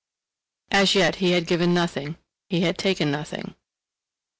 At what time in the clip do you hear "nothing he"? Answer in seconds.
1.75-2.61